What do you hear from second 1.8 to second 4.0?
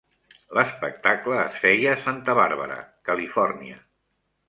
a Santa Bàrbara, Califòrnia.